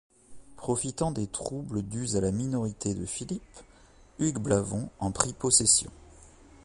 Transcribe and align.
Profitant 0.55 1.11
des 1.11 1.27
troubles 1.27 1.83
dus 1.83 2.15
à 2.15 2.21
la 2.21 2.31
minorité 2.31 2.95
de 2.95 3.05
Philippe, 3.05 3.43
Hugues 4.17 4.39
Blavons 4.39 4.89
en 4.97 5.11
prit 5.11 5.33
possession. 5.33 5.91